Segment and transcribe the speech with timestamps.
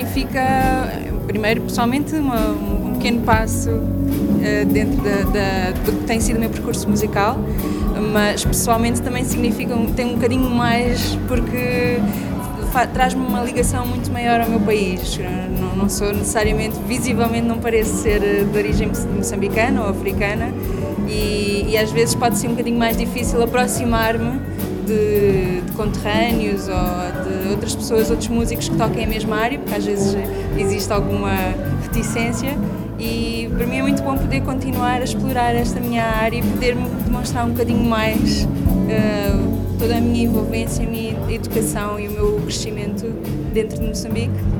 [0.00, 0.88] significa,
[1.26, 6.40] primeiro, pessoalmente, uma, um pequeno passo uh, dentro da, da, do que tem sido o
[6.40, 7.38] meu percurso musical,
[8.12, 11.98] mas pessoalmente também significa, tem um bocadinho mais, porque
[12.94, 15.18] traz-me uma ligação muito maior ao meu país.
[15.60, 20.52] Não, não, sou necessariamente, visivelmente, não pareço ser de origem moçambicana ou africana
[21.08, 24.40] e, e às vezes pode ser um bocadinho mais difícil aproximar-me
[24.86, 25.39] de,
[25.80, 30.14] conterrâneos ou de outras pessoas, outros músicos que toquem a mesma área, porque às vezes
[30.58, 31.32] existe alguma
[31.82, 32.58] reticência.
[32.98, 36.86] E para mim é muito bom poder continuar a explorar esta minha área e poder-me
[37.06, 42.40] demonstrar um bocadinho mais uh, toda a minha envolvência, a minha educação e o meu
[42.42, 43.06] crescimento
[43.54, 44.59] dentro de Moçambique.